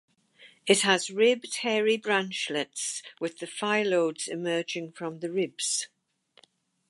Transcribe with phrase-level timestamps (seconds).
[0.65, 5.89] It has ribbed hairy branchlets with the phyllodes emerging from the ribs.